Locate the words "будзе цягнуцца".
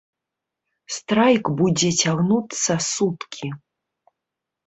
1.59-2.73